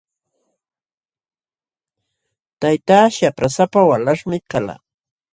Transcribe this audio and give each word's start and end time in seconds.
Taytaa 2.59 3.05
shaprasapa 3.17 3.79
walaśhmi 3.89 4.37
kalqa. 4.51 4.75